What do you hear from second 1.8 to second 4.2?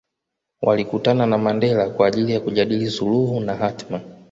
kwa ajili kujadili suluhu na hatma